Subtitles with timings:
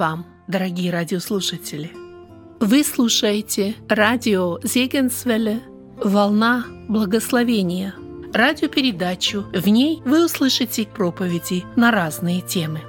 [0.00, 1.92] Вам, дорогие радиослушатели!
[2.58, 5.60] Вы слушаете радио Зегенсвелле
[6.02, 7.94] «Волна благословения»
[8.32, 9.42] радиопередачу.
[9.52, 12.80] В ней вы услышите проповеди на разные темы.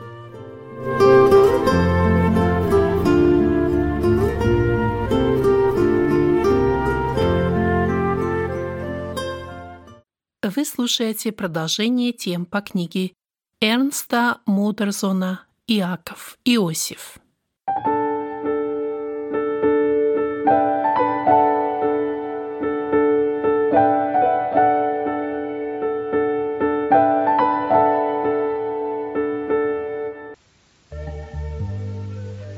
[10.41, 13.12] Вы слушаете продолжение тем по книге
[13.59, 17.17] Эрнста Мудерзона «Иаков Иосиф».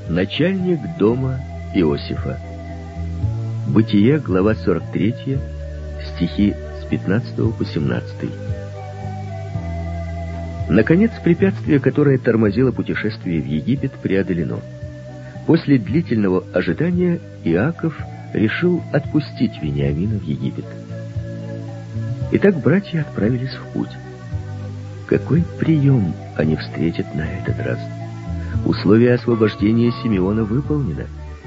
[0.09, 1.39] Начальник дома
[1.75, 2.39] Иосифа.
[3.67, 5.37] Бытие, глава 43,
[6.15, 8.52] стихи с 15 по 17.
[10.69, 14.59] Наконец, препятствие, которое тормозило путешествие в Египет, преодолено.
[15.45, 17.97] После длительного ожидания Иаков
[18.33, 20.65] решил отпустить Вениамина в Египет.
[22.31, 23.91] Итак, братья отправились в путь.
[25.05, 27.79] Какой прием они встретят на этот раз?
[28.65, 31.05] Условие освобождения Симеона выполнено.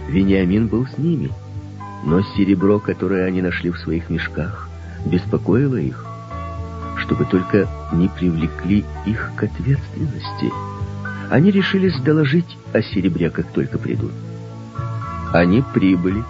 [0.08, 1.30] Вениамин был с ними.
[2.04, 4.68] Но серебро, которое они нашли в своих мешках,
[5.06, 6.05] беспокоило их,
[7.06, 10.52] чтобы только не привлекли их к ответственности.
[11.30, 14.12] Они решились доложить о серебре, как только придут.
[15.32, 16.22] Они прибыли.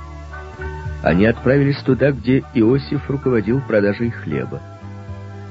[1.02, 4.60] Они отправились туда, где Иосиф руководил продажей хлеба.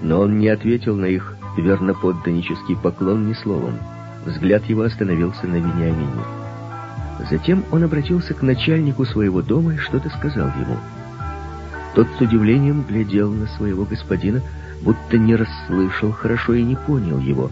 [0.02, 3.80] Но он не ответил на их верноподданнический поклон ни словом.
[4.26, 6.24] Взгляд его остановился на Вениамине.
[7.30, 10.78] Затем он обратился к начальнику своего дома и что-то сказал ему.
[11.96, 14.42] Тот с удивлением глядел на своего господина,
[14.86, 17.52] будто не расслышал хорошо и не понял его,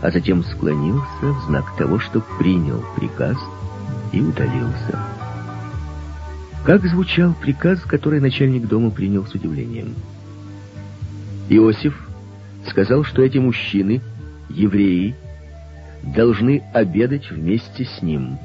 [0.00, 3.36] а затем склонился в знак того, что принял приказ
[4.12, 4.98] и удалился.
[6.64, 9.96] Как звучал приказ, который начальник дома принял с удивлением?
[11.48, 12.08] Иосиф
[12.68, 14.00] сказал, что эти мужчины,
[14.48, 15.16] евреи,
[16.02, 18.38] должны обедать вместе с ним,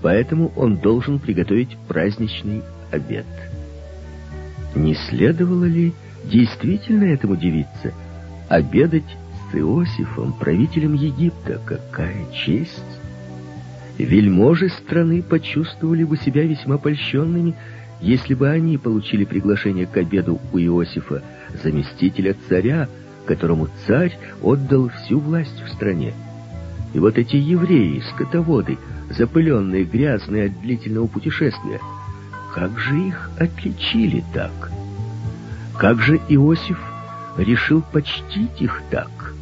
[0.00, 3.26] поэтому он должен приготовить праздничный обед.
[4.76, 5.92] Не следовало ли
[6.28, 7.92] действительно этому удивиться?
[8.48, 9.16] Обедать
[9.50, 12.82] с Иосифом, правителем Египта, какая честь!
[13.98, 17.54] Вельможи страны почувствовали бы себя весьма польщенными,
[18.00, 21.22] если бы они получили приглашение к обеду у Иосифа,
[21.62, 22.88] заместителя царя,
[23.26, 26.14] которому царь отдал всю власть в стране.
[26.94, 28.78] И вот эти евреи, скотоводы,
[29.10, 31.80] запыленные, грязные от длительного путешествия,
[32.54, 34.70] как же их отличили так?
[35.78, 36.78] Как же Иосиф
[37.36, 39.32] решил почтить их так?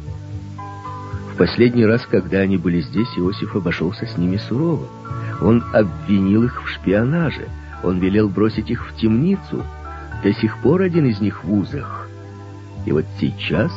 [1.33, 4.85] В последний раз, когда они были здесь, Иосиф обошелся с ними сурово.
[5.41, 7.47] Он обвинил их в шпионаже.
[7.83, 9.63] Он велел бросить их в темницу.
[10.23, 12.07] До сих пор один из них в узах.
[12.85, 13.71] И вот сейчас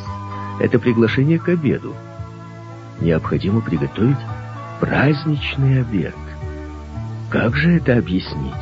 [0.59, 1.95] это приглашение к обеду
[2.99, 4.17] необходимо приготовить
[4.79, 6.15] праздничный обед.
[7.31, 8.53] Как же это объяснить?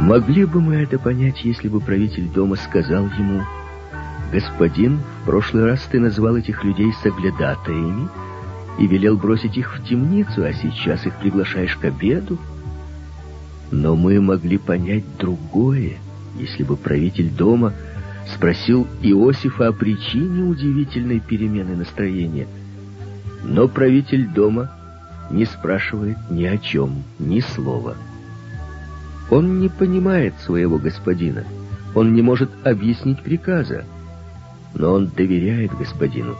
[0.00, 3.42] Могли бы мы это понять, если бы правитель дома сказал ему,
[4.32, 8.08] «Господин, в прошлый раз ты назвал этих людей соглядатаями
[8.78, 12.38] и велел бросить их в темницу, а сейчас их приглашаешь к обеду?»
[13.70, 15.98] Но мы могли понять другое,
[16.38, 17.74] если бы правитель дома
[18.34, 22.48] спросил Иосифа о причине удивительной перемены настроения.
[23.44, 24.70] Но правитель дома
[25.30, 27.96] не спрашивает ни о чем, ни слова.
[29.30, 31.44] Он не понимает своего господина,
[31.94, 33.84] он не может объяснить приказа,
[34.74, 36.36] но он доверяет господину.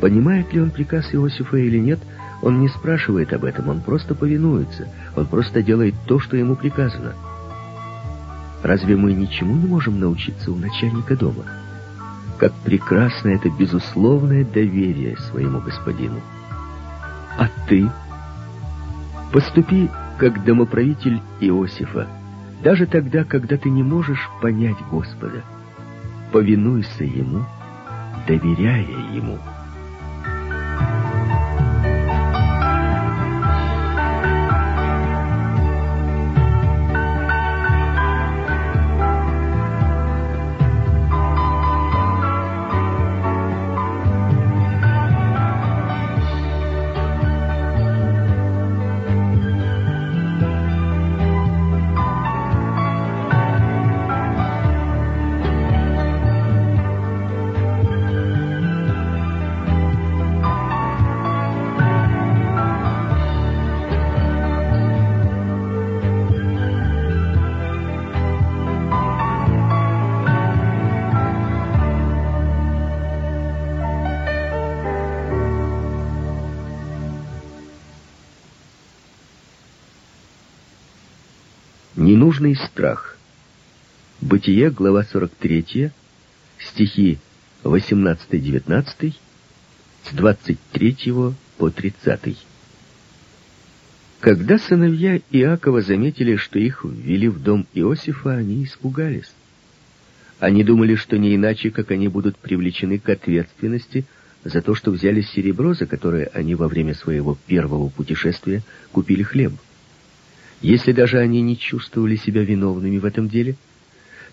[0.00, 2.00] Понимает ли он приказ Иосифа или нет,
[2.42, 7.14] он не спрашивает об этом, он просто повинуется, он просто делает то, что ему приказано.
[8.62, 11.44] Разве мы ничему не можем научиться у начальника дома?
[12.38, 16.20] Как прекрасно это безусловное доверие своему господину.
[17.38, 17.88] А ты?
[19.32, 22.06] Поступи, как домоправитель Иосифа,
[22.62, 25.42] даже тогда, когда ты не можешь понять Господа.
[26.32, 27.44] Повинуйся Ему,
[28.26, 28.82] доверяя
[29.14, 29.38] Ему.
[82.38, 83.16] Ненужный страх.
[84.20, 85.90] Бытие, глава 43,
[86.58, 87.18] стихи
[87.64, 89.14] 18-19,
[90.04, 91.14] с 23
[91.56, 92.36] по 30.
[94.20, 99.32] Когда сыновья Иакова заметили, что их ввели в дом Иосифа, они испугались.
[100.38, 104.04] Они думали, что не иначе, как они будут привлечены к ответственности
[104.44, 108.62] за то, что взяли серебро, за которое они во время своего первого путешествия
[108.92, 109.52] купили хлеб.
[110.62, 113.56] Если даже они не чувствовали себя виновными в этом деле,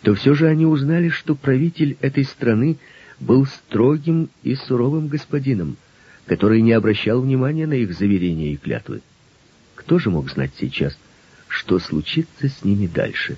[0.01, 2.77] то все же они узнали, что правитель этой страны
[3.19, 5.77] был строгим и суровым господином,
[6.25, 9.01] который не обращал внимания на их заверения и клятвы.
[9.75, 10.97] Кто же мог знать сейчас,
[11.47, 13.37] что случится с ними дальше?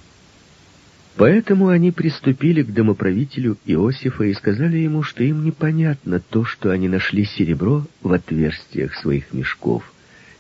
[1.18, 6.90] Поэтому они приступили к домоправителю Иосифа и сказали ему, что им непонятно то, что они
[6.90, 9.94] нашли серебро в отверстиях своих мешков.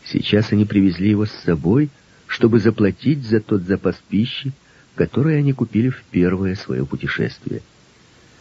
[0.03, 1.89] Сейчас они привезли его с собой,
[2.27, 4.51] чтобы заплатить за тот запас пищи,
[4.95, 7.61] который они купили в первое свое путешествие.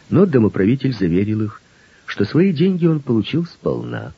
[0.09, 1.61] Но домоправитель заверил их,
[2.05, 4.13] что свои деньги он получил сполна.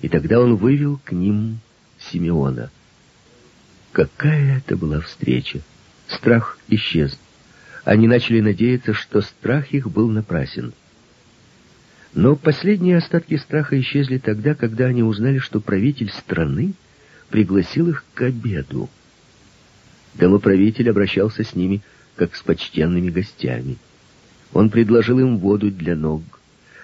[0.00, 1.58] И тогда он вывел к ним
[1.98, 2.70] Симеона.
[3.92, 5.60] Какая это была встреча!
[6.06, 7.18] Страх исчез.
[7.84, 10.72] Они начали надеяться, что страх их был напрасен.
[12.14, 16.74] Но последние остатки страха исчезли тогда, когда они узнали, что правитель страны
[17.30, 18.88] пригласил их к обеду.
[20.14, 21.82] Домоправитель обращался с ними,
[22.16, 23.76] как с почтенными гостями.
[24.52, 26.22] Он предложил им воду для ног,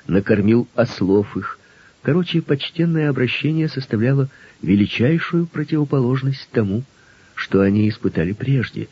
[0.07, 1.59] накормил ослов их.
[2.03, 4.29] Короче, почтенное обращение составляло
[4.63, 6.85] величайшую противоположность тому,
[7.35, 8.89] что они испытали прежде.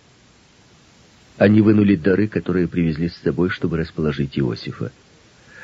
[1.37, 4.91] Они вынули дары, которые привезли с собой, чтобы расположить Иосифа.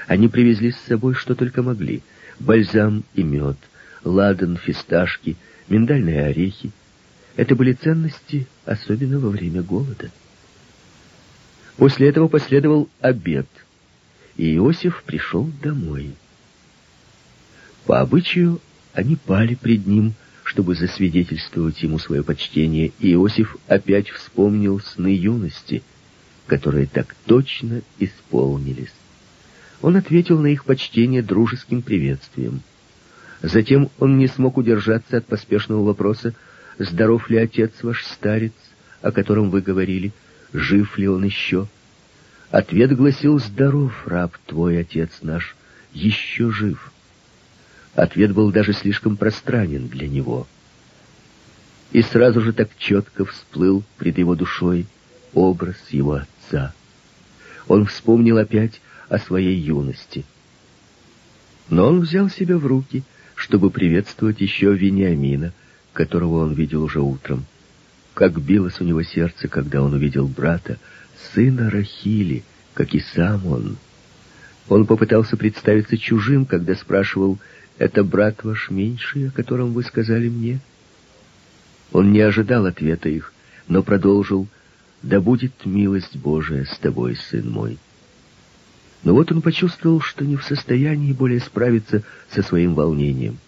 [0.06, 2.02] Они привезли с собой что только могли.
[2.38, 3.56] Бальзам и мед,
[4.04, 5.36] ладан, фисташки,
[5.68, 6.70] миндальные орехи.
[7.36, 10.10] Это были ценности, особенно во время голода.
[11.76, 13.46] После этого последовал обед,
[14.36, 16.14] и Иосиф пришел домой.
[17.86, 18.60] По обычаю
[18.92, 25.82] они пали пред ним, чтобы засвидетельствовать ему свое почтение, и Иосиф опять вспомнил сны юности,
[26.46, 28.92] которые так точно исполнились.
[29.82, 32.62] Он ответил на их почтение дружеским приветствием.
[33.42, 36.34] Затем он не смог удержаться от поспешного вопроса,
[36.78, 38.52] здоров ли отец ваш старец,
[39.00, 40.12] о котором вы говорили,
[40.52, 41.68] жив ли он еще?
[42.50, 45.54] Ответ гласил, здоров, раб твой, отец наш,
[45.92, 46.92] еще жив.
[47.94, 50.46] Ответ был даже слишком пространен для него.
[51.92, 54.86] И сразу же так четко всплыл пред его душой
[55.32, 56.72] образ его отца.
[57.66, 60.24] Он вспомнил опять о своей юности.
[61.68, 63.04] Но он взял себя в руки,
[63.38, 65.52] чтобы приветствовать еще Вениамина,
[65.92, 67.46] которого он видел уже утром.
[68.12, 70.76] Как билось у него сердце, когда он увидел брата,
[71.32, 72.42] сына Рахили,
[72.74, 73.76] как и сам он.
[74.68, 77.38] Он попытался представиться чужим, когда спрашивал,
[77.78, 80.58] «Это брат ваш меньший, о котором вы сказали мне?»
[81.92, 83.32] Он не ожидал ответа их,
[83.68, 84.48] но продолжил,
[85.02, 87.78] «Да будет милость Божия с тобой, сын мой».
[89.04, 93.38] Но вот он почувствовал, что не в состоянии более справиться со своим волнением.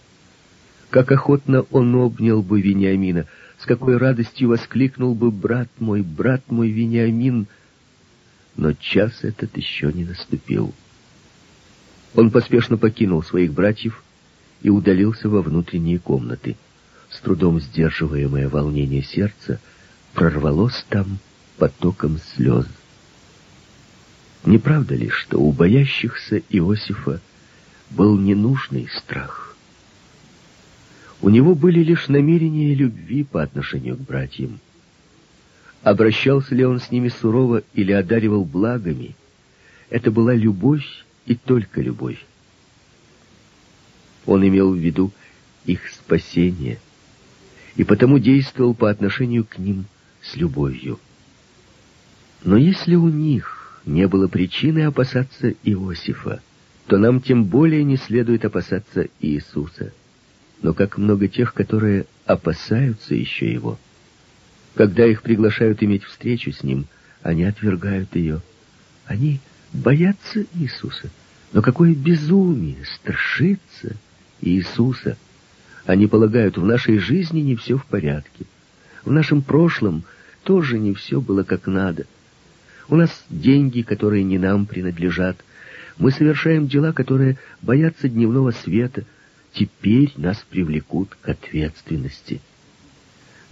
[0.89, 3.25] Как охотно он обнял бы Вениамина,
[3.59, 7.47] с какой радостью воскликнул бы «Брат мой, брат мой Вениамин!»
[8.55, 10.73] Но час этот еще не наступил.
[12.15, 14.03] Он поспешно покинул своих братьев
[14.61, 16.57] и удалился во внутренние комнаты.
[17.09, 19.59] С трудом сдерживаемое волнение сердца
[20.13, 21.19] прорвалось там
[21.57, 22.65] потоком слез.
[24.45, 27.21] Не правда ли, что у боящихся Иосифа
[27.91, 29.55] был ненужный страх?
[31.21, 34.59] У него были лишь намерения любви по отношению к братьям.
[35.83, 39.15] Обращался ли он с ними сурово или одаривал благами,
[39.89, 40.85] это была любовь
[41.27, 42.23] и только любовь.
[44.25, 45.11] Он имел в виду
[45.65, 46.79] их спасение
[47.75, 49.85] и потому действовал по отношению к ним
[50.21, 50.99] с любовью.
[52.43, 56.41] Но если у них не было причины опасаться Иосифа,
[56.87, 59.93] то нам тем более не следует опасаться Иисуса.
[60.61, 63.79] Но как много тех, которые опасаются еще Его.
[64.75, 66.85] Когда их приглашают иметь встречу с Ним,
[67.23, 68.41] они отвергают ее.
[69.05, 69.39] Они
[69.73, 71.09] боятся Иисуса.
[71.53, 73.97] Но какое безумие страшиться
[74.39, 75.17] Иисуса.
[75.85, 78.45] Они полагают, в нашей жизни не все в порядке.
[79.03, 80.03] В нашем прошлом
[80.43, 82.05] тоже не все было как надо.
[82.89, 85.37] У нас деньги, которые не нам принадлежат.
[85.97, 89.03] Мы совершаем дела, которые боятся дневного света.
[89.53, 92.41] Теперь нас привлекут к ответственности.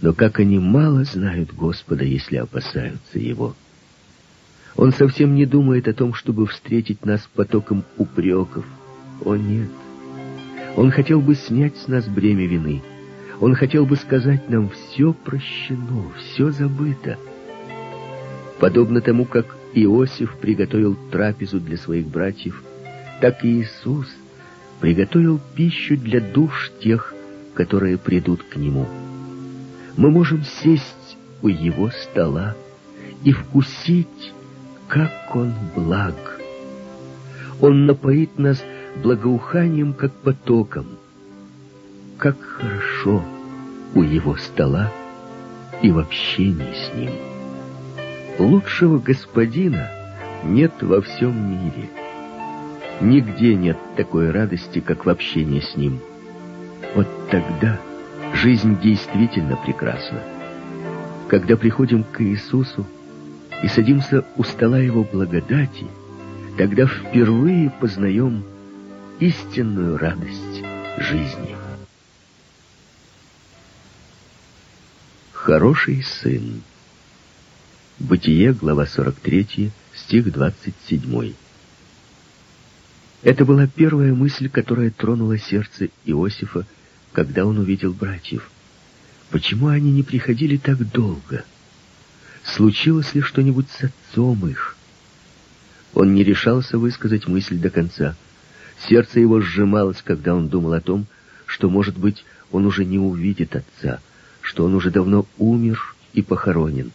[0.00, 3.54] Но как они мало знают Господа, если опасаются Его.
[4.76, 8.64] Он совсем не думает о том, чтобы встретить нас потоком упреков.
[9.24, 9.68] О нет!
[10.76, 12.82] Он хотел бы снять с нас бремя вины.
[13.40, 17.18] Он хотел бы сказать нам, все прощено, все забыто.
[18.60, 22.62] Подобно тому, как Иосиф приготовил трапезу для своих братьев,
[23.22, 24.06] так и Иисус
[24.80, 27.14] приготовил пищу для душ тех,
[27.54, 28.86] которые придут к Нему.
[29.96, 32.54] Мы можем сесть у Его стола
[33.24, 34.32] и вкусить,
[34.88, 36.38] как Он благ.
[37.62, 38.62] Он напоит нас
[39.02, 40.86] благоуханием, как потоком.
[42.18, 43.24] Как хорошо
[43.94, 44.92] у Его стола
[45.80, 47.29] и в общении с Ним.
[48.40, 49.90] Лучшего господина
[50.44, 51.90] нет во всем мире.
[53.02, 56.00] Нигде нет такой радости, как в общении с Ним.
[56.94, 57.78] Вот тогда
[58.32, 60.22] жизнь действительно прекрасна.
[61.28, 62.86] Когда приходим к Иисусу
[63.62, 65.86] и садимся у стола Его благодати,
[66.56, 68.42] тогда впервые познаем
[69.18, 70.64] истинную радость
[70.96, 71.56] жизни.
[75.34, 76.62] Хороший сын.
[78.00, 81.34] Бытие, глава 43, стих 27.
[83.22, 86.64] Это была первая мысль, которая тронула сердце Иосифа,
[87.12, 88.50] когда он увидел братьев.
[89.28, 91.44] Почему они не приходили так долго?
[92.42, 94.76] Случилось ли что-нибудь с отцом их?
[95.92, 98.16] Он не решался высказать мысль до конца.
[98.88, 101.06] Сердце его сжималось, когда он думал о том,
[101.44, 104.00] что, может быть, он уже не увидит отца,
[104.40, 106.92] что он уже давно умер и похоронен.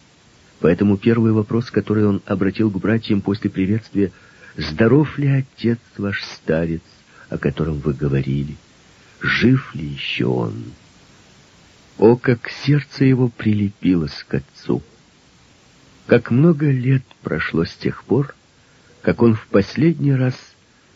[0.60, 4.12] Поэтому первый вопрос, который он обратил к братьям после приветствия,
[4.56, 6.82] «Здоров ли отец ваш старец,
[7.28, 8.56] о котором вы говорили?
[9.20, 10.64] Жив ли еще он?»
[11.98, 14.82] О, как сердце его прилепилось к отцу!
[16.06, 18.34] Как много лет прошло с тех пор,
[19.02, 20.34] как он в последний раз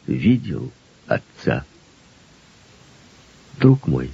[0.06, 0.72] видел
[1.06, 1.64] отца.
[3.58, 4.10] Друг мой,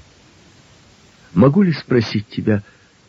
[1.35, 2.63] могу ли спросить тебя,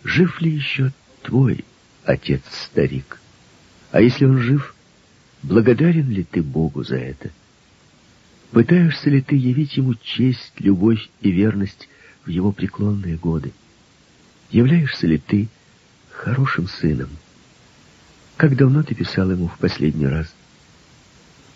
[0.03, 0.91] жив ли еще
[1.23, 1.63] твой
[2.07, 3.19] отец-старик?
[3.91, 4.73] А если он жив,
[5.43, 7.31] благодарен ли ты Богу за это?
[8.51, 11.89] Пытаешься ли ты явить ему честь, любовь и верность
[12.25, 13.51] в его преклонные годы?
[14.49, 15.49] Являешься ли ты
[16.09, 17.09] хорошим сыном?
[18.37, 20.33] Как давно ты писал ему в последний раз?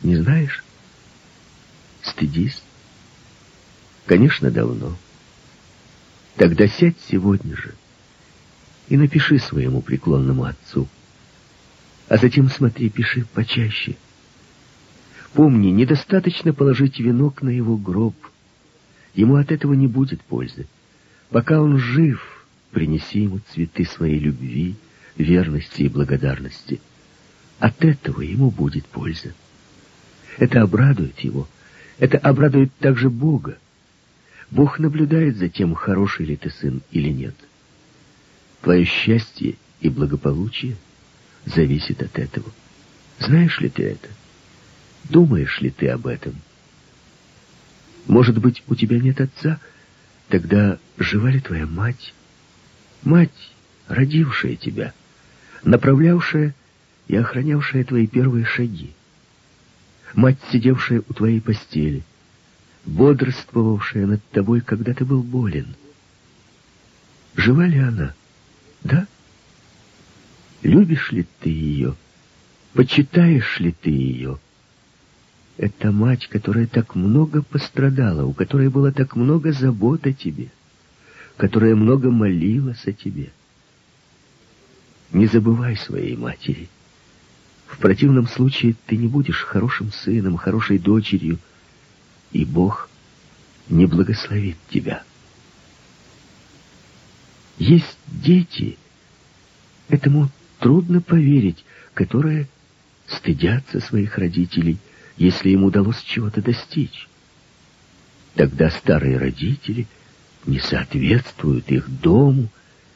[0.03, 0.63] Не знаешь?
[2.01, 2.61] Стыдись?
[4.05, 4.97] Конечно, давно.
[6.35, 7.75] Тогда сядь сегодня же
[8.91, 10.85] и напиши своему преклонному отцу.
[12.09, 13.95] А затем смотри, пиши почаще.
[15.33, 18.15] Помни, недостаточно положить венок на его гроб.
[19.13, 20.67] Ему от этого не будет пользы.
[21.29, 24.75] Пока он жив, принеси ему цветы своей любви,
[25.15, 26.81] верности и благодарности.
[27.59, 29.33] От этого ему будет польза.
[30.37, 31.47] Это обрадует его.
[31.97, 33.57] Это обрадует также Бога.
[34.49, 37.35] Бог наблюдает за тем, хороший ли ты сын или нет.
[38.61, 40.77] Твое счастье и благополучие
[41.45, 42.49] зависит от этого.
[43.19, 44.07] Знаешь ли ты это?
[45.05, 46.35] Думаешь ли ты об этом?
[48.07, 49.59] Может быть, у тебя нет отца?
[50.29, 52.13] Тогда жива ли твоя мать?
[53.03, 53.51] Мать,
[53.87, 54.93] родившая тебя,
[55.63, 56.53] направлявшая
[57.07, 58.93] и охранявшая твои первые шаги
[60.15, 62.03] мать, сидевшая у твоей постели,
[62.85, 65.75] бодрствовавшая над тобой, когда ты был болен.
[67.35, 68.13] Жива ли она?
[68.83, 69.07] Да?
[70.63, 71.95] Любишь ли ты ее?
[72.73, 74.39] Почитаешь ли ты ее?
[75.57, 80.49] Это мать, которая так много пострадала, у которой было так много забот о тебе,
[81.37, 83.31] которая много молилась о тебе.
[85.11, 86.69] Не забывай своей матери.
[87.67, 91.37] В противном случае ты не будешь хорошим сыном, хорошей дочерью,
[92.31, 92.89] и Бог
[93.69, 95.03] не благословит тебя.
[97.57, 98.77] Есть дети,
[99.89, 100.29] этому
[100.59, 102.47] трудно поверить, которые
[103.07, 104.77] стыдятся своих родителей,
[105.17, 107.07] если им удалось чего-то достичь.
[108.35, 109.87] Тогда старые родители
[110.45, 112.47] не соответствуют их дому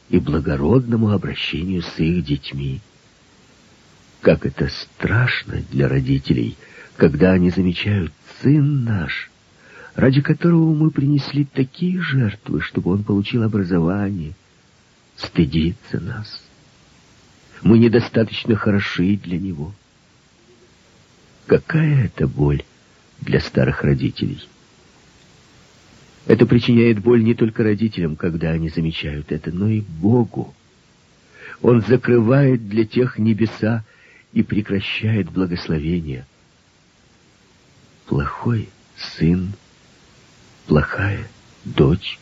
[0.09, 2.81] и благородному обращению с их детьми.
[4.21, 6.55] Как это страшно для родителей,
[6.95, 9.29] когда они замечают «сын наш»,
[9.93, 14.33] ради которого мы принесли такие жертвы, чтобы он получил образование,
[15.17, 16.41] стыдится нас.
[17.61, 19.73] Мы недостаточно хороши для него.
[21.47, 22.63] Какая это боль
[23.21, 24.47] для старых родителей?
[26.25, 30.53] Это причиняет боль не только родителям, когда они замечают это, но и Богу.
[31.61, 33.83] Он закрывает для тех небеса
[34.33, 36.25] и прекращает благословение.
[38.07, 39.53] Плохой сын,
[40.67, 41.27] плохая
[41.63, 42.19] дочь.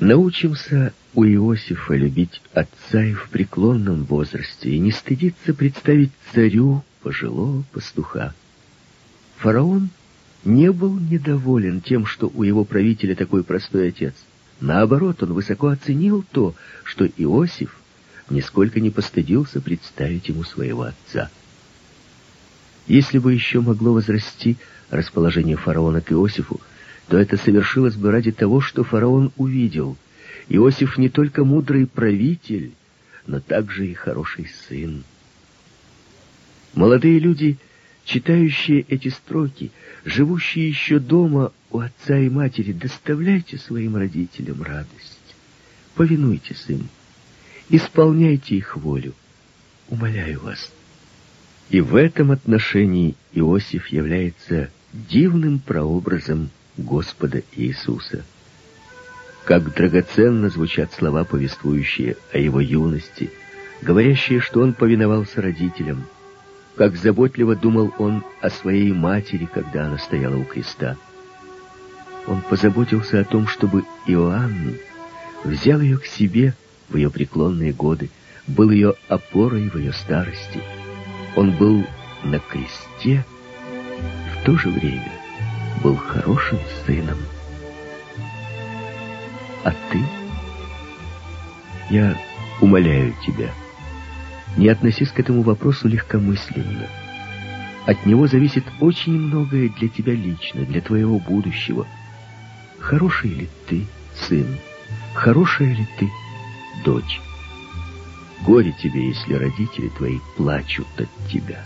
[0.00, 7.62] Научимся у Иосифа любить отца и в преклонном возрасте и не стыдиться представить царю пожилого
[7.72, 8.34] пастуха.
[9.36, 9.90] Фараон
[10.44, 14.14] не был недоволен тем, что у его правителя такой простой отец.
[14.60, 17.76] Наоборот, он высоко оценил то, что Иосиф
[18.30, 21.30] нисколько не постыдился представить ему своего отца.
[22.86, 24.56] Если бы еще могло возрасти
[24.90, 26.60] расположение фараона к Иосифу,
[27.08, 29.96] то это совершилось бы ради того, что фараон увидел.
[30.48, 32.72] Иосиф не только мудрый правитель,
[33.26, 35.04] но также и хороший сын.
[36.74, 37.56] Молодые люди,
[38.04, 39.70] читающие эти строки,
[40.04, 45.18] живущие еще дома у отца и матери, доставляйте своим родителям радость.
[45.94, 46.88] Повинуйтесь им,
[47.68, 49.14] исполняйте их волю.
[49.88, 50.72] Умоляю вас.
[51.70, 58.24] И в этом отношении Иосиф является дивным прообразом Господа Иисуса.
[59.44, 63.30] Как драгоценно звучат слова, повествующие о его юности,
[63.82, 66.06] говорящие, что он повиновался родителям,
[66.76, 70.96] как заботливо думал он о своей матери, когда она стояла у креста.
[72.26, 74.76] Он позаботился о том, чтобы Иоанн
[75.44, 76.54] взял ее к себе
[76.88, 78.10] в ее преклонные годы,
[78.46, 80.60] был ее опорой в ее старости.
[81.36, 81.86] Он был
[82.24, 83.24] на кресте
[84.32, 85.23] в то же время
[85.82, 87.18] был хорошим сыном.
[89.64, 90.00] А ты?
[91.90, 92.16] Я
[92.60, 93.50] умоляю тебя,
[94.56, 96.88] не относись к этому вопросу легкомысленно.
[97.86, 101.86] От него зависит очень многое для тебя лично, для твоего будущего.
[102.78, 104.46] Хороший ли ты, сын?
[105.14, 106.08] Хорошая ли ты,
[106.84, 107.20] дочь?
[108.46, 111.64] Горе тебе, если родители твои плачут от тебя.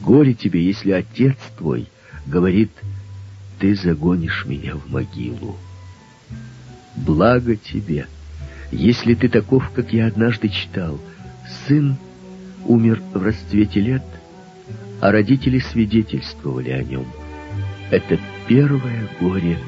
[0.00, 1.88] Горе тебе, если отец твой
[2.26, 2.70] говорит
[3.58, 5.56] ты загонишь меня в могилу.
[6.96, 8.06] Благо тебе,
[8.70, 10.98] если ты таков, как я однажды читал.
[11.66, 11.96] Сын
[12.66, 14.02] умер в расцвете лет,
[15.00, 17.06] а родители свидетельствовали о нем.
[17.90, 19.58] Это первое горе,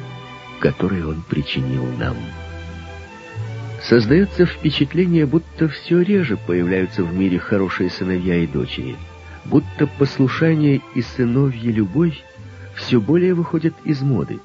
[0.61, 2.17] которое он причинил нам.
[3.81, 8.97] Создается впечатление, будто все реже появляются в мире хорошие сыновья и дочери,
[9.45, 12.21] будто послушание и сыновья любовь
[12.79, 14.39] все более выходят из моды.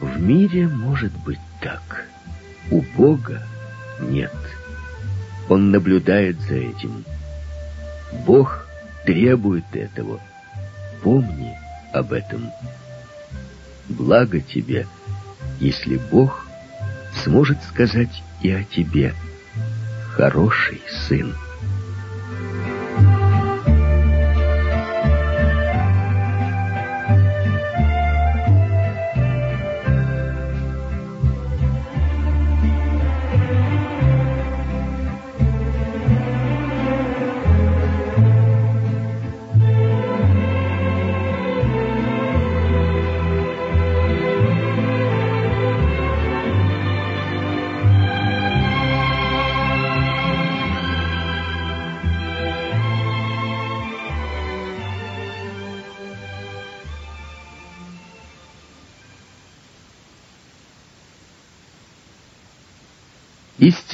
[0.00, 2.06] В мире может быть так.
[2.70, 3.42] У Бога
[4.00, 4.34] нет.
[5.48, 7.04] Он наблюдает за этим.
[8.26, 8.66] Бог
[9.04, 10.20] требует этого.
[11.02, 11.56] Помни
[11.92, 12.50] об этом.
[13.88, 14.86] Благо тебе,
[15.60, 16.44] если Бог
[17.22, 19.14] сможет сказать и о тебе,
[20.10, 21.34] хороший сын.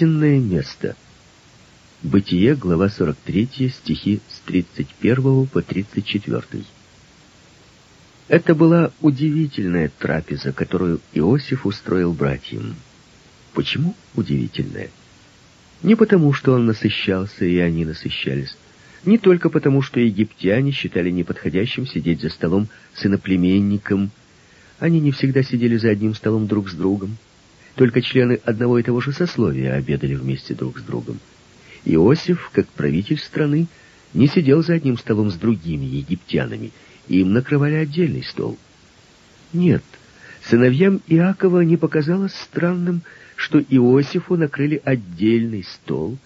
[0.03, 0.97] Истинное место.
[2.03, 6.65] Бытие, глава 43, стихи с 31 по 34.
[8.27, 12.75] Это была удивительная трапеза, которую Иосиф устроил братьям.
[13.55, 14.91] Почему удивительная?
[15.85, 18.57] Не потому, что он насыщался, и они насыщались.
[19.05, 24.11] Не только потому, что египтяне считали неподходящим сидеть за столом с иноплеменником.
[24.81, 27.19] Они не всегда сидели за одним столом друг с другом.
[27.75, 31.19] Только члены одного и того же сословия обедали вместе друг с другом.
[31.85, 33.67] Иосиф, как правитель страны,
[34.15, 36.71] не сидел за одним столом с другими египтянами,
[37.09, 38.59] им накрывали отдельный стол.
[39.53, 39.83] Нет,
[40.45, 43.03] сыновьям Иакова не показалось странным,
[43.37, 46.19] что Иосифу накрыли отдельный стол,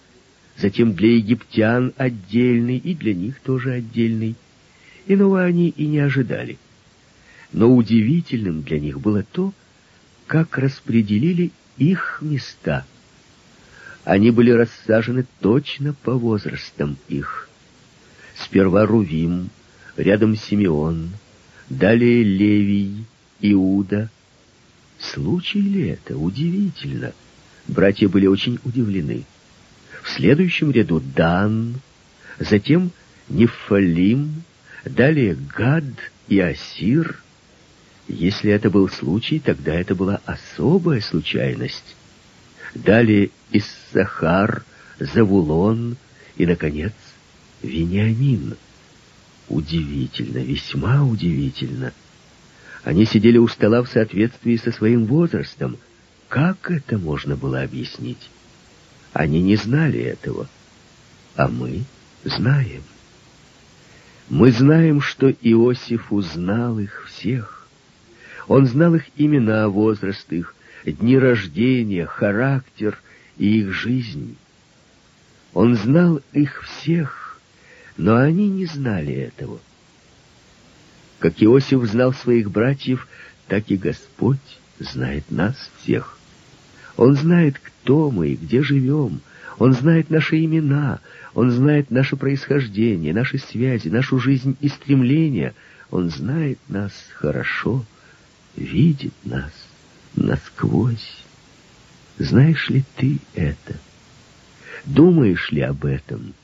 [0.59, 4.35] затем для египтян отдельный и для них тоже отдельный.
[5.07, 6.59] Иного они и не ожидали.
[7.53, 9.55] Но удивительным для них было то,
[10.27, 12.85] как распределили их места.
[14.05, 17.49] Они были рассажены точно по возрастам их.
[18.37, 19.51] Сперва Рувим,
[19.97, 21.11] рядом Симеон,
[21.69, 23.05] далее Левий,
[23.41, 24.11] Иуда,
[24.99, 26.17] случай ли это?
[26.17, 27.13] Удивительно.
[27.67, 29.25] Братья были очень удивлены.
[30.03, 31.81] В следующем ряду Дан,
[32.39, 32.93] затем
[33.29, 34.45] Нефалим,
[34.85, 35.85] далее Гад
[36.29, 37.21] и Асир.
[38.09, 41.97] Если это был случай, тогда это была особая случайность.
[42.75, 44.65] Далее Иссахар,
[44.99, 45.97] Завулон
[46.37, 46.93] и, наконец,
[47.63, 48.57] Вениамин.
[49.49, 51.93] Удивительно, весьма удивительно.
[52.85, 55.77] Они сидели у стола в соответствии со своим возрастом.
[56.29, 58.31] Как это можно было объяснить?
[59.13, 60.49] Они не знали этого,
[61.35, 61.85] а мы
[62.25, 62.83] знаем.
[64.29, 67.56] Мы знаем, что Иосиф узнал их всех.
[68.49, 70.55] Он знал их имена, возраст их,
[70.85, 72.99] дни рождения, характер
[73.39, 74.37] и их жизнь.
[75.53, 77.41] Он знал их всех,
[77.97, 79.59] но они не знали этого.
[81.19, 83.09] Как Иосиф знал своих братьев,
[83.49, 84.39] так и Господь
[84.79, 86.19] знает нас всех.
[86.97, 89.21] Он знает, кто мы и где живем.
[89.59, 91.01] Он знает наши имена.
[91.35, 95.55] Он знает наше происхождение, наши связи, нашу жизнь и стремления.
[95.91, 97.85] Он знает нас хорошо,
[98.57, 99.53] видит нас
[100.15, 101.25] насквозь.
[102.19, 103.77] Знаешь ли ты это?
[104.85, 106.35] Думаешь ли об этом?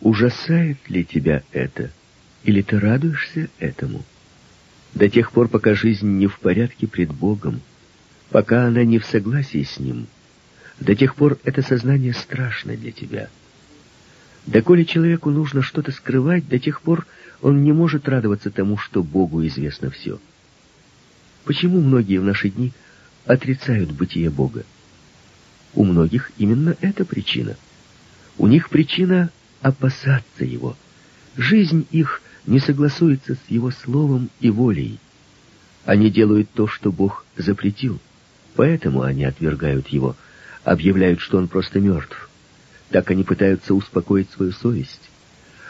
[0.00, 1.90] Ужасает ли тебя это?—
[2.44, 4.02] или ты радуешься этому?
[4.94, 7.60] До тех пор, пока жизнь не в порядке пред Богом,
[8.30, 10.06] пока она не в согласии с Ним,
[10.80, 13.28] до тех пор это сознание страшно для тебя.
[14.46, 17.06] Доколе человеку нужно что-то скрывать, до тех пор
[17.40, 20.18] он не может радоваться тому, что Богу известно все.
[21.44, 22.72] Почему многие в наши дни
[23.26, 24.64] отрицают бытие Бога?
[25.74, 27.56] У многих именно эта причина.
[28.38, 30.76] У них причина опасаться Его.
[31.36, 34.98] Жизнь их не согласуется с его словом и волей.
[35.84, 38.00] Они делают то, что Бог запретил,
[38.54, 40.16] поэтому они отвергают его,
[40.64, 42.28] объявляют, что он просто мертв.
[42.90, 45.10] Так они пытаются успокоить свою совесть.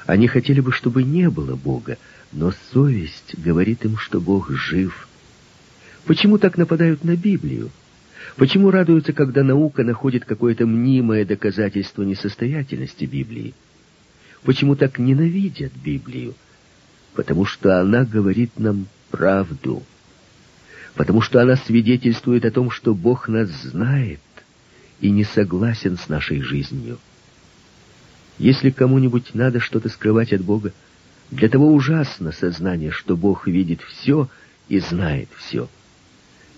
[0.07, 1.99] Они хотели бы, чтобы не было Бога,
[2.33, 5.09] но совесть говорит им, что Бог жив.
[6.07, 7.71] Почему так нападают на Библию?
[8.37, 13.55] Почему радуются, когда наука находит какое-то мнимое доказательство несостоятельности Библии?
[14.43, 16.35] Почему так ненавидят Библию?
[17.15, 19.83] потому что она говорит нам правду,
[20.95, 24.21] потому что она свидетельствует о том, что Бог нас знает
[25.01, 26.99] и не согласен с нашей жизнью.
[28.39, 30.73] Если кому-нибудь надо что-то скрывать от Бога,
[31.31, 34.29] для того ужасно сознание, что Бог видит все
[34.69, 35.69] и знает все.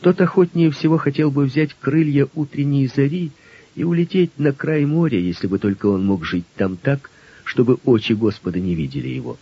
[0.04, 3.32] Тот охотнее всего хотел бы взять крылья утренней зари
[3.74, 7.10] и улететь на край моря, если бы только он мог жить там так,
[7.42, 9.38] чтобы очи Господа не видели его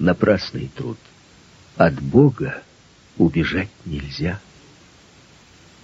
[0.00, 0.98] напрасный труд.
[1.76, 2.64] От Бога
[3.16, 4.40] убежать нельзя.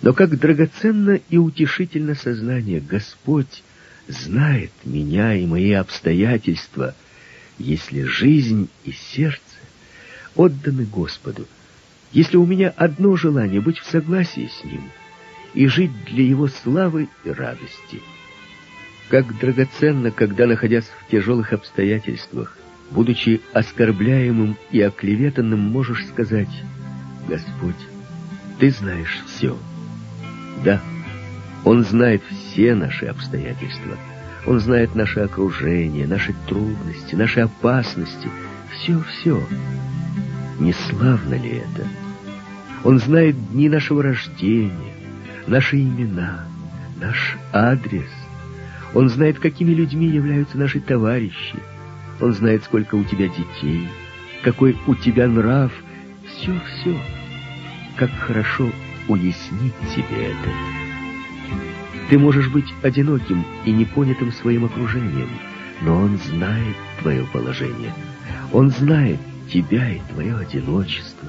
[0.00, 3.62] Но как драгоценно и утешительно сознание, Господь
[4.08, 6.96] знает меня и мои обстоятельства,
[7.56, 9.38] если жизнь и сердце
[10.34, 11.46] отданы Господу,
[12.12, 14.90] если у меня одно желание быть в согласии с Ним
[15.54, 18.02] и жить для Его славы и радости.
[19.08, 22.56] Как драгоценно, когда, находясь в тяжелых обстоятельствах,
[22.90, 26.48] будучи оскорбляемым и оклеветанным, можешь сказать,
[27.28, 27.76] «Господь,
[28.58, 29.56] Ты знаешь все».
[30.64, 30.80] Да,
[31.64, 33.96] Он знает все наши обстоятельства.
[34.46, 38.28] Он знает наше окружение, наши трудности, наши опасности.
[38.72, 39.42] Все-все.
[40.58, 41.86] Не славно ли это?
[42.84, 44.94] Он знает дни нашего рождения,
[45.46, 46.46] наши имена,
[47.00, 48.10] наш адрес.
[48.94, 51.56] Он знает, какими людьми являются наши товарищи,
[52.20, 53.88] он знает, сколько у тебя детей,
[54.42, 55.72] какой у тебя нрав.
[56.26, 56.96] Все-все.
[57.96, 58.70] Как хорошо
[59.08, 60.50] уяснить себе это.
[62.08, 65.28] Ты можешь быть одиноким и непонятым своим окружением,
[65.82, 67.92] но он знает твое положение.
[68.52, 69.18] Он знает
[69.52, 71.28] тебя и твое одиночество.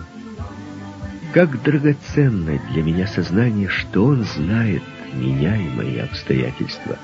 [1.33, 6.97] Как драгоценно для меня сознание, что он знает меня и мои обстоятельства.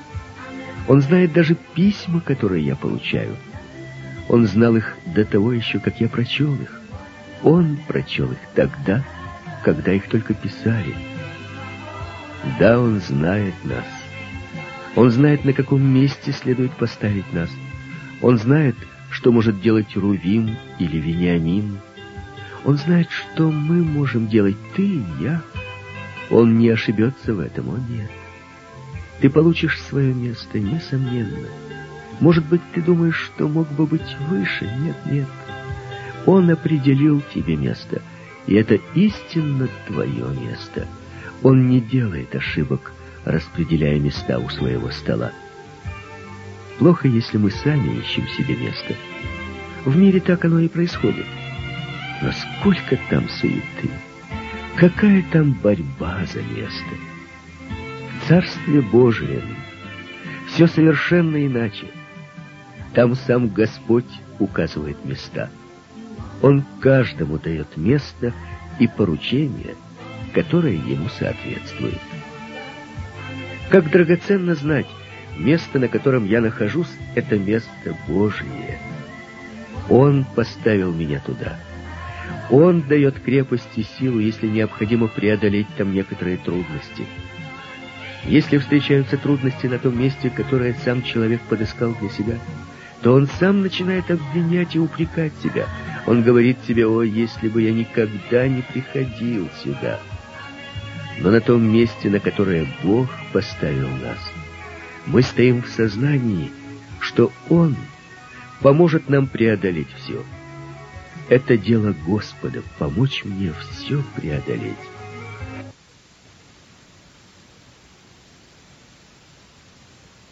[0.88, 3.36] Он знает даже письма, которые я получаю—
[4.30, 6.80] он знал их до того еще, как я прочел их.
[7.42, 9.04] Он прочел их тогда,
[9.64, 10.94] когда их только писали.
[12.60, 13.84] Да, он знает нас.
[14.94, 17.50] Он знает, на каком месте следует поставить нас.
[18.22, 18.76] Он знает,
[19.10, 21.80] что может делать Рувим или Вениамин.
[22.64, 25.42] Он знает, что мы можем делать ты и я.
[26.30, 28.10] Он не ошибется в этом, он нет.
[29.20, 31.48] Ты получишь свое место, несомненно.
[32.20, 34.70] Может быть, ты думаешь, что мог бы быть выше?
[34.80, 35.28] Нет, нет.
[36.26, 38.02] Он определил тебе место,
[38.46, 40.86] и это истинно твое место.
[41.42, 42.92] Он не делает ошибок,
[43.24, 45.32] распределяя места у своего стола.
[46.78, 48.94] Плохо, если мы сами ищем себе место.
[49.84, 51.26] В мире так оно и происходит.
[52.22, 53.90] Но сколько там суеты!
[54.76, 56.94] Какая там борьба за место!
[58.20, 59.56] В Царстве Божием
[60.48, 61.86] все совершенно иначе.
[62.94, 65.48] Там сам Господь указывает места.
[66.42, 68.32] Он каждому дает место
[68.78, 69.76] и поручение,
[70.34, 71.98] которое ему соответствует.
[73.70, 74.86] Как драгоценно знать,
[75.38, 78.78] место, на котором я нахожусь, это место Божие.
[79.88, 81.56] Он поставил меня туда.
[82.50, 87.06] Он дает крепость и силу, если необходимо преодолеть там некоторые трудности.
[88.24, 92.38] Если встречаются трудности на том месте, которое сам человек подыскал для себя,
[93.02, 95.66] то он сам начинает обвинять и упрекать себя.
[96.06, 100.00] Он говорит себе, о, если бы я никогда не приходил сюда.
[101.18, 104.18] Но на том месте, на которое Бог поставил нас,
[105.06, 106.50] мы стоим в сознании,
[107.00, 107.76] что Он
[108.60, 110.22] поможет нам преодолеть все.
[111.30, 114.74] Это дело Господа— помочь мне все преодолеть.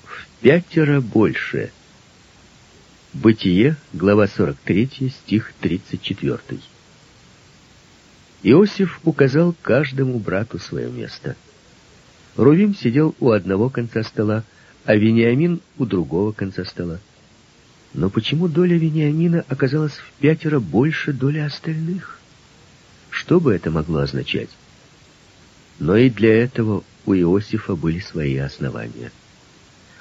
[0.02, 1.70] В пятеро больше.
[3.12, 6.40] Бытие, глава 43, стих 34.
[8.42, 11.36] Иосиф указал каждому брату свое место.
[12.34, 14.42] Рувим сидел у одного конца стола,
[14.84, 16.98] а Вениамин у другого конца стола.
[17.94, 22.18] Но почему доля Вениамина оказалась в пятеро больше доли остальных?
[23.10, 24.50] Что бы это могло означать?
[25.78, 29.10] Но и для этого у Иосифа были свои основания.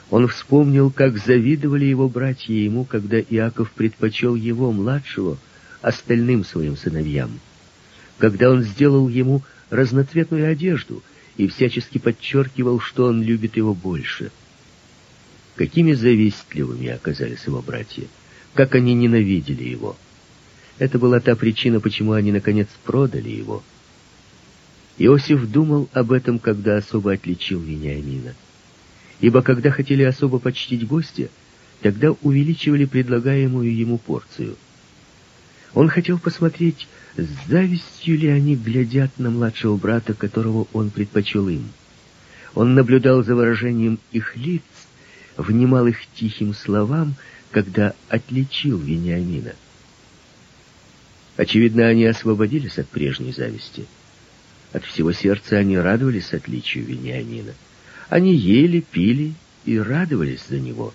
[0.09, 5.37] Он вспомнил, как завидовали его братья ему, когда Иаков предпочел его, младшего,
[5.81, 7.39] остальным своим сыновьям.
[8.17, 11.03] Когда он сделал ему разноцветную одежду
[11.35, 14.31] и всячески подчеркивал, что он любит его больше—
[15.57, 18.03] Какими завистливыми оказались его братья,
[18.53, 19.97] как они ненавидели его.
[20.77, 23.63] Это была та причина, почему они, наконец, продали его.
[24.99, 28.35] Иосиф думал об этом, когда особо отличил Вениамина.
[29.19, 31.29] Ибо когда хотели особо почтить гостя,
[31.81, 34.55] тогда увеличивали предлагаемую ему порцию.
[35.73, 41.65] Он хотел посмотреть, с завистью ли они глядят на младшего брата, которого он предпочел им.
[42.53, 44.61] Он наблюдал за выражением их лиц
[45.37, 47.15] внимал их тихим словам,
[47.51, 49.53] когда отличил Вениамина.
[51.37, 53.85] Очевидно, они освободились от прежней зависти.
[54.73, 57.53] От всего сердца они радовались отличию Вениамина.
[58.09, 59.33] Они ели, пили
[59.65, 60.93] и радовались за него.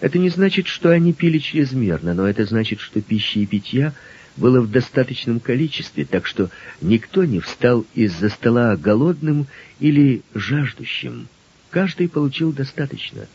[0.00, 3.94] Это не значит, что они пили чрезмерно, но это значит, что пищи и питья
[4.36, 6.50] было в достаточном количестве, так что
[6.82, 9.46] никто не встал из-за стола голодным
[9.80, 11.28] или жаждущим.
[11.76, 13.28] Каждый получил достаточно.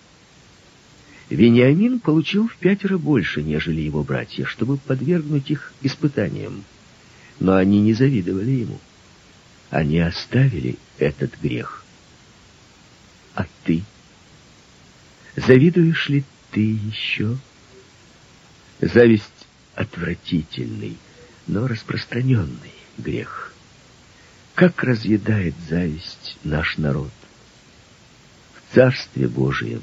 [1.30, 6.64] Вениамин получил в пятеро больше, нежели его братья, чтобы подвергнуть их испытаниям.
[7.40, 8.80] Но они не завидовали ему.
[9.70, 11.86] Они оставили этот грех.
[13.36, 13.84] А ты?
[15.36, 17.38] Завидуешь ли ты еще?
[18.80, 20.98] Зависть— отвратительный,
[21.46, 23.54] но распространенный грех.
[24.56, 27.12] Как разъедает зависть наш народ?
[28.74, 29.82] Царстве Божием,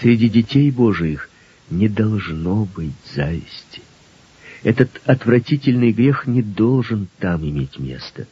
[0.00, 1.28] среди детей Божиих,
[1.70, 3.82] не должно быть зависти.
[4.62, 8.26] Этот отвратительный грех не должен там иметь место.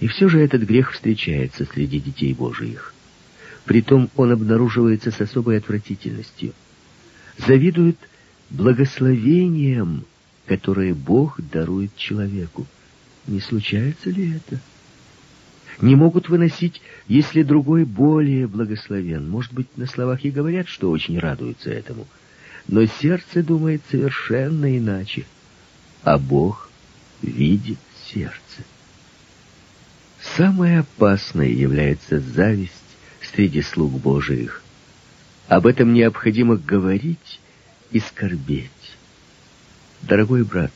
[0.00, 2.94] И все же этот грех встречается среди детей Божиих.
[3.64, 6.54] Притом он обнаруживается с особой отвратительностью.
[7.36, 7.98] Завидуют
[8.50, 10.04] благословением,
[10.46, 12.66] которое Бог дарует человеку.
[13.26, 14.60] Не случается ли это?
[15.80, 19.28] Не могут выносить, если другой более благословен.
[19.28, 22.06] Может быть, на словах и говорят, что очень радуются этому.
[22.66, 25.24] Но сердце думает совершенно иначе,
[26.02, 26.70] а Бог
[27.22, 28.64] видит сердце.
[30.36, 32.72] Самое опасное является зависть
[33.32, 34.62] среди слуг Божиих.
[35.46, 37.40] Об этом необходимо говорить
[37.90, 38.70] и скорбеть.
[40.02, 40.72] Дорогой брат,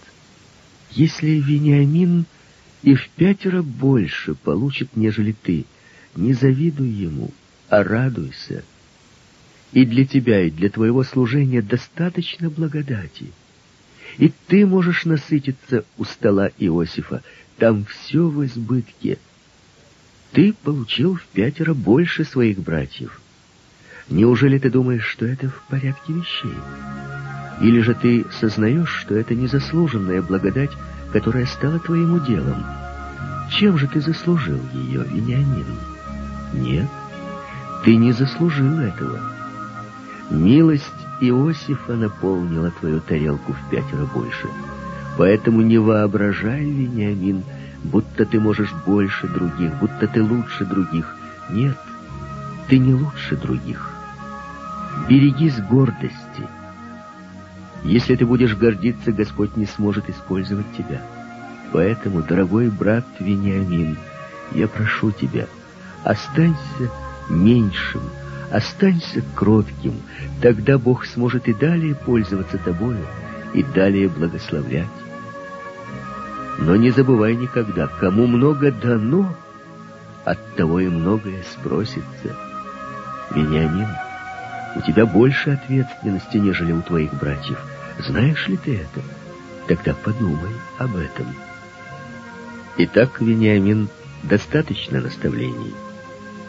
[0.93, 2.25] если Вениамин
[2.83, 5.64] и в пятеро больше получит, нежели ты.
[6.14, 7.31] Не завидуй ему,
[7.68, 8.64] а радуйся.
[9.73, 13.33] И для тебя, и для твоего служения достаточно благодати.
[14.18, 17.23] И ты можешь насытиться у стола Иосифа.
[17.57, 19.18] Там все в избытке.
[20.33, 23.21] Ты получил в пятеро больше своих братьев.
[24.09, 26.53] Неужели ты думаешь, что это в порядке вещей?
[27.62, 30.73] Или же ты сознаешь, что это незаслуженная благодать,
[31.12, 32.64] которая стала твоим уделом.
[33.51, 35.66] чем же ты заслужил ее, Вениамин?
[36.55, 36.88] Нет,
[37.85, 39.20] ты не заслужил этого.
[40.31, 40.87] Милость
[41.20, 44.48] Иосифа наполнила твою тарелку в пятеро больше.
[45.18, 47.44] Поэтому не воображай, Вениамин,
[47.85, 51.14] будто ты можешь больше других, будто ты лучше других.
[51.51, 51.77] Нет,
[52.68, 53.90] ты не лучше других.
[55.09, 56.48] Берегись гордости.
[57.85, 61.03] Если ты будешь гордиться, Господь не сможет использовать тебя.
[61.73, 63.97] Поэтому, дорогой брат Вениамин,
[64.53, 65.47] я прошу тебя,
[66.05, 66.90] останься
[67.29, 68.03] меньшим,
[68.51, 69.95] останься кротким,
[70.40, 73.05] тогда Бог сможет и далее пользоваться тобою,
[73.55, 74.87] и далее благословлять.
[76.59, 79.35] Но не забывай никогда, кому много дано,
[80.25, 82.37] от того и многое спросится.
[83.35, 83.88] Вениамин,
[84.77, 87.59] у тебя больше ответственности, нежели у твоих братьев.
[87.98, 89.02] Знаешь ли ты это?
[89.68, 91.35] Тогда подумай об этом.
[92.78, 93.88] Итак, Вениамин,
[94.22, 95.74] достаточно наставлений.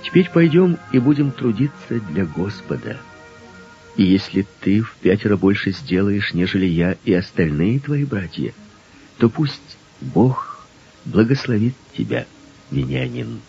[0.03, 2.97] Теперь пойдем и будем трудиться для Господа.
[3.95, 8.53] И если ты в пятеро больше сделаешь, нежели я и остальные твои братья,
[9.17, 10.65] то пусть Бог
[11.05, 12.25] благословит тебя,
[12.71, 13.41] Вениамин.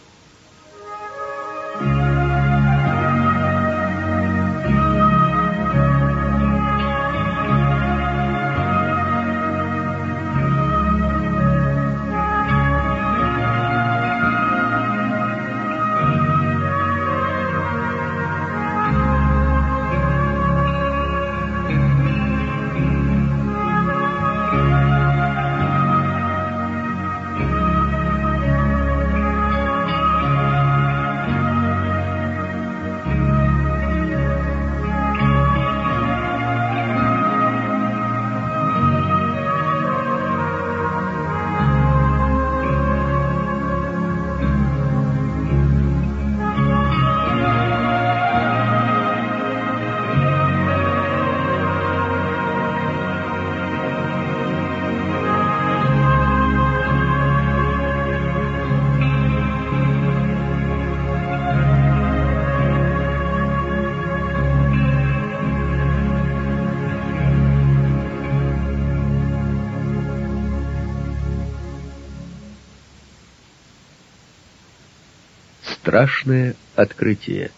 [75.94, 77.52] Страшное открытие.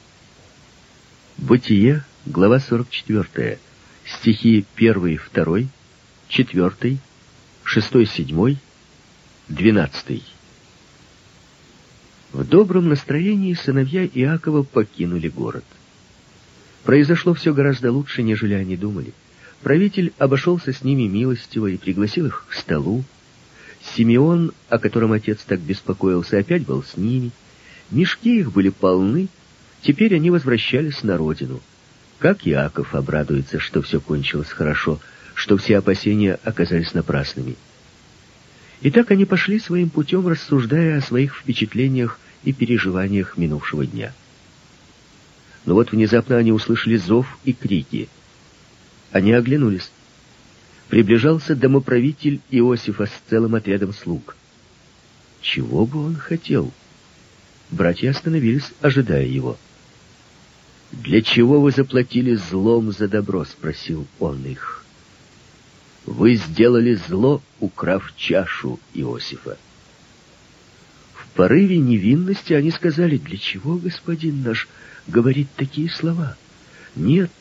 [1.39, 3.59] Бытие, глава 44,
[4.05, 5.59] стихи 1, 2,
[6.29, 6.99] 4,
[7.65, 8.57] 6, 7,
[9.49, 10.23] 12.
[12.35, 15.65] В добром настроении сыновья Иакова покинули город.
[16.85, 19.15] Произошло все гораздо лучше, нежели они думали.
[19.63, 23.03] Правитель обошелся с ними милостиво и пригласил их к столу.
[23.81, 27.31] Симеон, о котором отец так беспокоился, опять был с ними—
[27.91, 29.29] Мешки их были полны,
[29.83, 31.61] теперь они возвращались на родину.
[32.19, 35.01] Как Иаков обрадуется, что все кончилось хорошо,
[35.35, 37.57] что все опасения оказались напрасными.
[38.81, 44.13] И так они пошли своим путем, рассуждая о своих впечатлениях и переживаниях минувшего дня.
[45.65, 48.09] Но вот внезапно они услышали зов и крики.
[49.13, 49.91] Они оглянулись.
[50.89, 54.37] Приближался домоправитель Иосифа с целым отрядом слуг.
[55.41, 56.73] Чего бы он хотел?—
[57.71, 59.57] Братья остановились, ожидая его.
[60.93, 64.85] «Для чего вы заплатили злом за добро?»— спросил он их.
[66.05, 69.59] «Вы сделали зло, украв чашу Иосифа».
[71.13, 74.69] В порыве невинности они сказали, «Для чего господин наш
[75.09, 76.37] говорит такие слова?
[76.95, 77.33] Нет,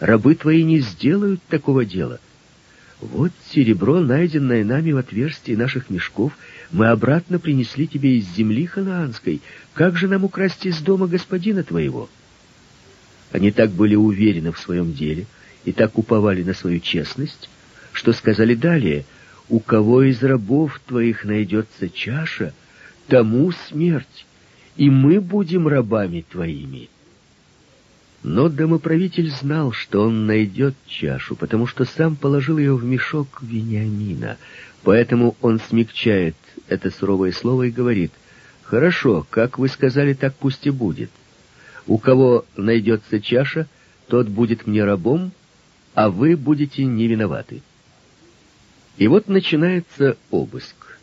[0.00, 2.18] рабы твои не сделают такого дела.
[3.00, 6.32] Вот серебро, найденное нами в отверстии наших мешков,
[6.72, 9.40] мы обратно принесли тебе из земли ханаанской.
[9.74, 12.08] Как же нам украсть из дома господина твоего?»
[13.32, 15.26] Они так были уверены в своем деле
[15.64, 17.50] и так уповали на свою честность,
[17.92, 19.04] что сказали далее,
[19.48, 22.52] «У кого из рабов твоих найдется чаша,
[23.06, 24.26] тому смерть,
[24.76, 26.88] и мы будем рабами твоими».
[28.22, 34.36] Но домоправитель знал, что он найдет чашу, потому что сам положил ее в мешок Вениамина.
[34.82, 36.34] Поэтому он смягчает
[36.68, 38.12] это суровое слово и говорит,
[38.62, 41.10] «Хорошо, как вы сказали, так пусть и будет.
[41.86, 43.68] У кого найдется чаша,
[44.08, 45.32] тот будет мне рабом,
[45.94, 47.62] а вы будете не виноваты».
[48.96, 50.98] И вот начинается обыск.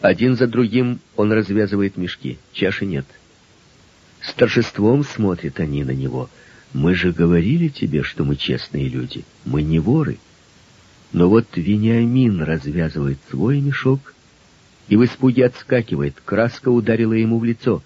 [0.00, 3.06] Один за другим он развязывает мешки, чаши нет.—
[4.26, 6.28] с торжеством смотрят они на него.
[6.72, 9.24] Мы же говорили тебе, что мы честные люди.
[9.44, 10.18] Мы не воры.
[11.12, 14.14] Но вот Вениамин развязывает свой мешок,
[14.88, 16.16] и в испуге отскакивает.
[16.24, 17.82] Краска ударила ему в лицо.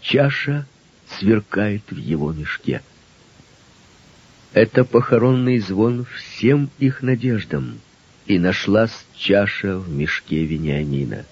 [0.00, 0.66] Чаша
[1.18, 2.82] сверкает в его мешке.
[4.52, 7.80] Это похоронный звон всем их надеждам,
[8.26, 11.24] и нашлась чаша в мешке Вениамина.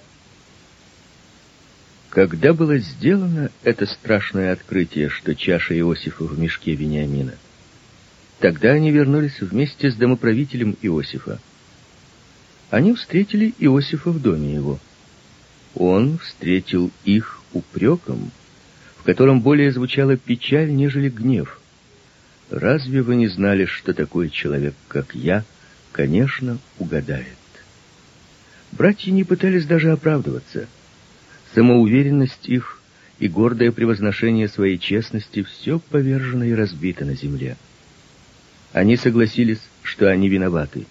[2.11, 7.35] Когда было сделано это страшное открытие, что чаша Иосифа в мешке Вениамина,
[8.41, 11.39] тогда они вернулись вместе с домоправителем Иосифа.
[12.71, 14.81] Они встретили Иосифа в доме его.
[15.75, 18.31] Он встретил их упреком,
[18.97, 21.59] в котором более звучала печаль, нежели гнев.
[22.51, 25.45] «Разве вы не знали, что такой человек, как я,
[25.93, 27.27] конечно, угадает?»
[28.73, 30.67] Братья не пытались даже оправдываться—
[31.55, 32.81] Самоуверенность их
[33.19, 37.57] и гордое превозношение своей честности все повержено и разбито на земле.
[38.73, 40.87] Они согласились, что они виноваты.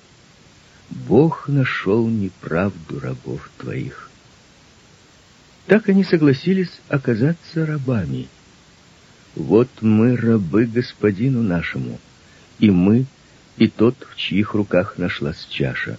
[0.90, 4.11] Бог нашел неправду рабов твоих.
[5.72, 8.28] Так они согласились оказаться рабами.
[9.36, 11.98] Вот мы рабы господину нашему,
[12.60, 13.06] и мы,
[13.56, 15.98] и тот, в чьих руках нашлась чаша.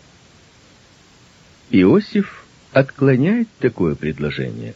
[1.71, 4.75] Иосиф отклоняет такое предложение.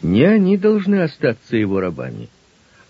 [0.00, 2.30] Не они должны остаться его рабами,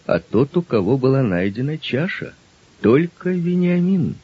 [0.05, 2.35] а тот, у кого была найдена чаша,
[2.81, 4.15] только Вениамин.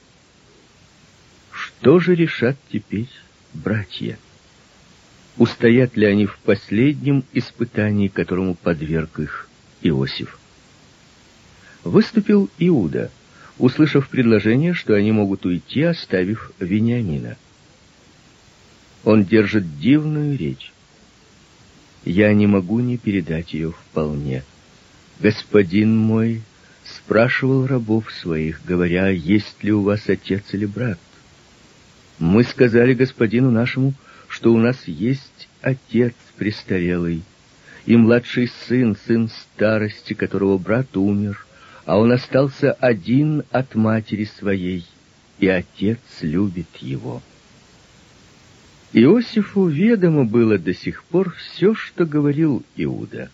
[1.50, 3.10] Что же решат теперь
[3.54, 4.18] братья?
[5.38, 9.48] Устоят ли они в последнем испытании, которому подверг их
[9.80, 10.38] Иосиф?
[11.84, 13.10] Выступил Иуда,
[13.58, 17.36] услышав предложение, что они могут уйти, оставив Вениамина.
[19.04, 20.72] Он держит дивную речь.
[22.04, 24.44] Я не могу не передать ее вполне.
[25.20, 26.42] Господин мой
[26.84, 30.98] спрашивал рабов своих, говоря, есть ли у вас отец или брат.
[32.18, 33.94] Мы сказали господину нашему,
[34.32, 37.22] что у нас есть отец престарелый,
[37.84, 41.46] и младший сын, сын старости, которого брат умер,
[41.84, 44.86] а он остался один от матери своей,
[45.38, 47.20] и отец любит его.
[48.94, 53.30] Иосифу ведомо было до сих пор все, что говорил Иуда.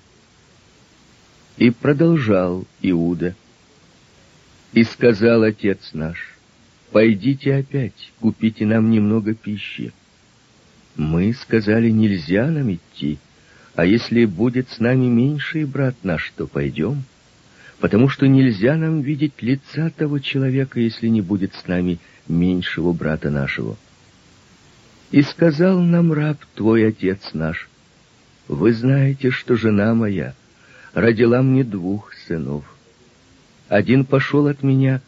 [1.59, 3.37] И продолжал Иуда.
[4.73, 6.37] И сказал отец наш,
[6.91, 9.93] пойдите опять, купите нам немного пищи.
[10.99, 13.19] Мы сказали, нельзя нам идти,
[13.77, 17.05] а если будет с нами меньший брат наш, то пойдем,
[17.79, 23.31] потому что нельзя нам видеть лица того человека, если не будет с нами меньшего брата
[23.31, 23.77] нашего.
[25.13, 27.69] И сказал нам раб твой отец наш,
[28.49, 30.35] вы знаете, что жена моя
[30.95, 32.65] родила мне двух сынов.
[33.69, 35.01] Один пошел от меня,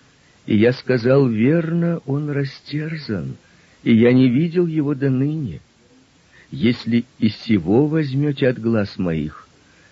[0.46, 3.34] и я сказал, верно, он растерзан,
[3.82, 5.60] и я не видел его до ныне.
[6.50, 9.48] Если и сего возьмете от глаз моих,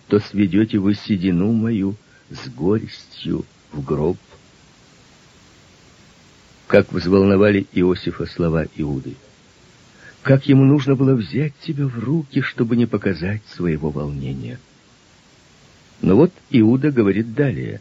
[0.09, 1.97] то сведете вы седину мою
[2.31, 4.19] с горестью в гроб.
[6.67, 9.15] Как взволновали Иосифа слова Иуды
[10.29, 14.59] как ему нужно было взять себя в руки, чтобы не показать своего волнения.
[16.03, 17.81] Но вот Иуда говорит далее.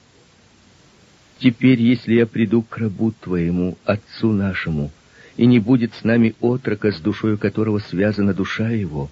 [1.39, 4.91] «Теперь, если я приду к рабу твоему, отцу нашему,
[5.37, 9.09] и не будет с нами отрока, с душою которого связана душа его,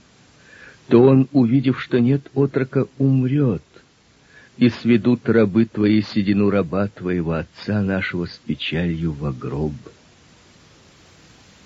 [0.87, 3.63] то он, увидев, что нет отрока, умрет,
[4.57, 9.73] и сведут рабы твои седину раба твоего отца нашего с печалью во гроб».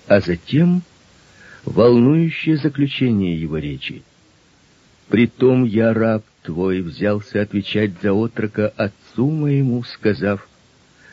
[0.06, 0.82] А затем
[1.64, 4.02] волнующее заключение его речи.
[5.08, 10.48] «Притом я, раб твой, взялся отвечать за отрока отцу моему, сказав,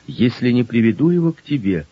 [0.08, 1.86] «Если не приведу его к тебе,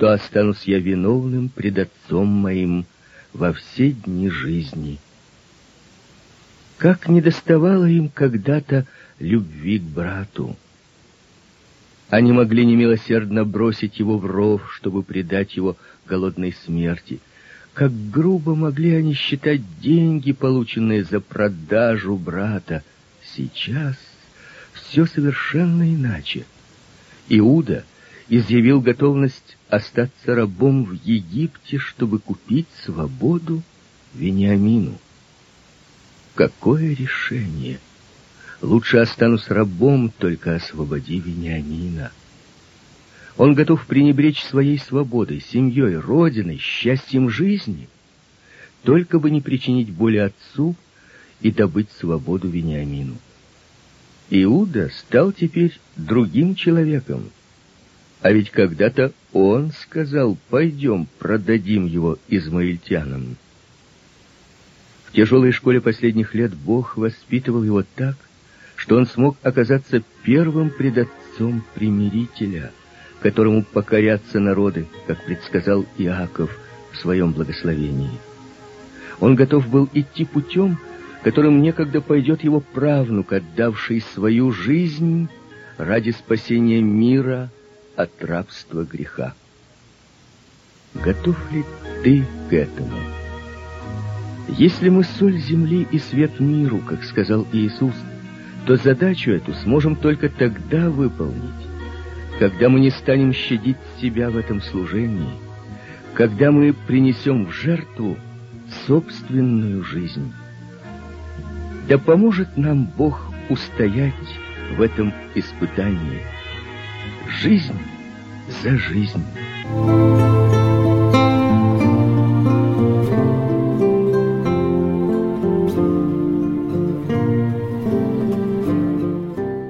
[0.00, 2.86] то останусь я виновным пред отцом моим
[3.32, 4.98] во все дни жизни».
[6.78, 8.86] Как недоставало им когда-то
[9.18, 10.56] любви к брату.
[12.08, 15.76] Они могли немилосердно бросить его в ров, чтобы предать его
[16.06, 17.20] голодной смерти—
[17.74, 22.82] как грубо могли они считать деньги, полученные за продажу брата.
[23.34, 23.96] Сейчас
[24.72, 26.44] все совершенно иначе.
[27.28, 27.84] Иуда
[28.30, 33.62] изъявил готовность остаться рабом в Египте, чтобы купить свободу
[34.14, 34.98] Вениамину.
[36.36, 37.80] Какое решение!
[38.62, 42.12] Лучше останусь рабом, только освободи Вениамина.
[43.36, 47.88] Он готов пренебречь своей свободой, семьей, родиной, счастьем жизни,
[48.84, 50.76] только бы не причинить боли отцу
[51.40, 53.16] и добыть свободу Вениамину.
[54.28, 57.30] Иуда стал теперь другим человеком,
[58.22, 63.36] а ведь когда-то он сказал, пойдем продадим его измаильтянам.
[65.06, 68.16] В тяжелой школе последних лет Бог воспитывал его так,
[68.76, 72.72] что он смог оказаться первым предотцом примирителя,
[73.20, 76.56] которому покорятся народы, как предсказал Иаков
[76.92, 78.12] в своем благословении.
[79.18, 80.78] Он готов был идти путем,
[81.22, 85.28] которым некогда пойдет его правнук, отдавший свою жизнь
[85.76, 87.50] ради спасения мира
[88.02, 89.34] от рабства греха.
[90.94, 91.64] Готов ли
[92.02, 92.98] ты к этому?
[94.48, 97.94] Если мы соль земли и свет миру, как сказал Иисус,
[98.66, 101.66] то задачу эту сможем только тогда выполнить,
[102.38, 105.38] когда мы не станем щадить себя в этом служении,
[106.14, 108.16] когда мы принесем в жертву
[108.86, 110.32] собственную жизнь.
[111.88, 114.14] Да поможет нам Бог устоять
[114.76, 116.22] в этом испытании.
[117.38, 117.78] Жизнь
[118.62, 119.24] за жизнь.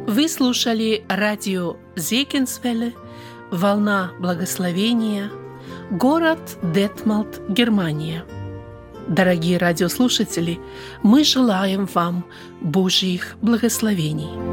[0.06, 2.94] Вы слушали радио Зекинсвелле
[3.52, 5.30] «Волна благословения»,
[5.90, 8.24] город Детмалт, Германия.
[9.06, 10.58] Дорогие радиослушатели,
[11.02, 12.24] мы желаем вам
[12.62, 14.49] Божьих благословений.